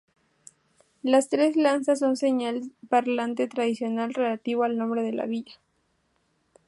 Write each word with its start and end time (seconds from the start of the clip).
Las 1.03 1.29
tres 1.29 1.55
lanzas 1.55 1.99
son 1.99 2.17
señal 2.17 2.71
parlante 2.89 3.47
tradicional 3.47 4.15
relativo 4.15 4.63
al 4.63 4.75
nombre 4.75 5.03
de 5.03 5.11
la 5.13 5.27
villa. 5.27 5.59